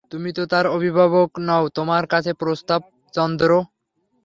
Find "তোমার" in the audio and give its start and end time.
1.75-2.03